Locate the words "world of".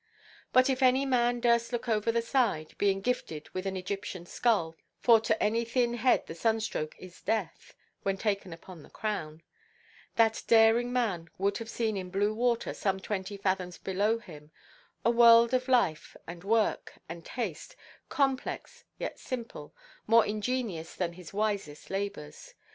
15.11-15.67